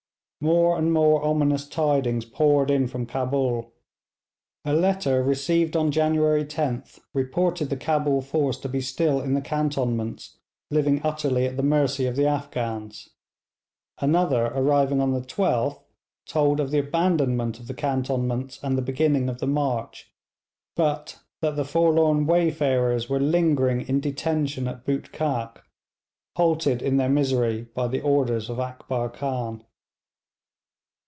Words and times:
More 0.43 0.75
and 0.75 0.91
more 0.91 1.21
ominous 1.23 1.67
tidings 1.67 2.25
poured 2.25 2.71
in 2.71 2.87
from 2.87 3.05
Cabul. 3.05 3.73
A 4.65 4.73
letter 4.73 5.21
received 5.21 5.77
on 5.77 5.91
January 5.91 6.43
both 6.43 6.97
reported 7.13 7.69
the 7.69 7.77
Cabul 7.77 8.21
force 8.21 8.57
to 8.61 8.67
be 8.67 8.81
still 8.81 9.21
in 9.21 9.35
the 9.35 9.41
cantonments, 9.41 10.39
living 10.71 10.99
utterly 11.03 11.45
at 11.45 11.57
the 11.57 11.61
mercy 11.61 12.07
of 12.07 12.15
the 12.15 12.25
Afghans; 12.25 13.09
another 13.99 14.45
arriving 14.47 14.99
on 14.99 15.13
the 15.13 15.21
12th 15.21 15.83
told 16.25 16.59
of 16.59 16.71
the 16.71 16.79
abandonment 16.79 17.59
of 17.59 17.67
the 17.67 17.75
cantonments 17.75 18.59
and 18.63 18.75
the 18.75 18.81
beginning 18.81 19.29
of 19.29 19.37
the 19.37 19.45
march, 19.45 20.11
but 20.75 21.19
that 21.43 21.55
the 21.55 21.63
forlorn 21.63 22.25
wayfarers 22.25 23.07
were 23.07 23.19
lingering 23.19 23.81
in 23.81 23.99
detention 23.99 24.67
at 24.67 24.85
Bootkhak, 24.87 25.57
halted 26.35 26.81
in 26.81 26.97
their 26.97 27.09
misery 27.09 27.67
by 27.75 27.87
the 27.87 28.01
orders 28.01 28.49
of 28.49 28.59
Akbar 28.59 29.07
Khan. 29.07 29.63